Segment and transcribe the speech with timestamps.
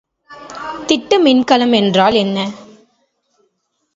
[0.87, 2.37] திட்டமின்கலம் என்றால் என்ன?